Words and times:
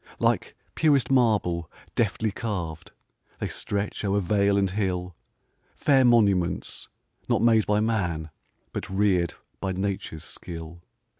Like 0.17 0.55
purest 0.73 1.11
marble, 1.11 1.69
deftly 1.93 2.31
carv'd, 2.31 2.89
They 3.37 3.47
stretch 3.47 4.03
o'er 4.03 4.19
vale 4.19 4.57
and 4.57 4.67
hill, 4.71 5.15
Fair 5.75 6.03
monuments, 6.03 6.89
not 7.29 7.43
made 7.43 7.67
by 7.67 7.81
man, 7.81 8.31
But 8.73 8.89
rear'd 8.89 9.35
by 9.59 9.73
nature's 9.73 10.23
skill. 10.23 10.81